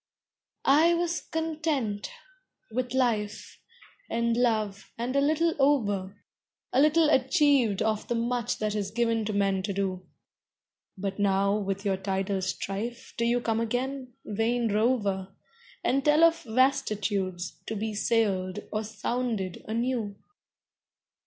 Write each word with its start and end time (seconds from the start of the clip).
I 0.65 0.95
was 0.95 1.21
content 1.21 2.09
with 2.71 2.95
life, 2.95 3.59
and 4.09 4.35
love, 4.35 4.91
and 4.97 5.15
a 5.15 5.21
little 5.21 5.53
over; 5.59 6.17
A 6.73 6.81
little 6.81 7.07
achieved 7.11 7.83
of 7.83 8.07
the 8.07 8.15
much 8.15 8.57
that 8.57 8.73
is 8.73 8.89
given 8.89 9.25
to 9.25 9.31
men 9.33 9.61
to 9.61 9.71
do. 9.73 10.07
But 10.97 11.19
now 11.19 11.55
with 11.55 11.85
your 11.85 11.97
tidal 11.97 12.41
strife 12.41 13.13
do 13.15 13.25
you 13.25 13.41
come 13.41 13.59
again, 13.59 14.13
vain 14.25 14.73
rover, 14.73 15.35
And 15.83 16.03
tell 16.03 16.23
of 16.23 16.41
vastitudes, 16.45 17.59
to 17.67 17.75
be 17.75 17.93
sailed, 17.93 18.57
or 18.71 18.83
sounded, 18.83 19.63
anew. 19.67 20.15